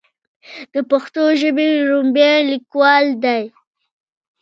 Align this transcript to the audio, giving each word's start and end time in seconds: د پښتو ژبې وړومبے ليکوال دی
د 0.73 0.75
پښتو 0.91 1.23
ژبې 1.41 1.67
وړومبے 1.79 2.31
ليکوال 2.51 3.05
دی 3.23 3.43